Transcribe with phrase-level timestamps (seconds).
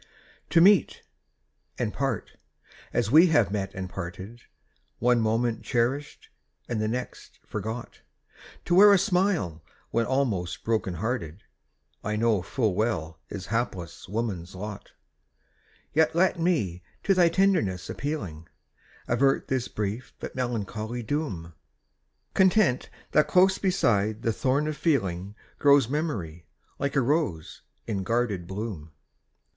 [0.49, 1.03] To meet,
[1.77, 2.31] and part,
[2.91, 4.41] as we have met and parted,
[4.97, 6.29] One moment cherished
[6.67, 8.01] and the next forgot,
[8.65, 11.43] To wear a smile when almost broken hearted,
[12.03, 14.89] I know full well is hapless woman's lot;
[15.93, 18.47] Yet let me, to thy tenderness appealing,
[19.07, 21.53] Avert this brief but melancholy doom
[22.33, 26.47] Content that close beside the thorn of feeling, Grows memory,
[26.79, 28.93] like a rose, in guarded bloom.